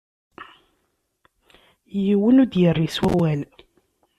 [2.03, 3.41] Yiwen ur d-yerri s wawal.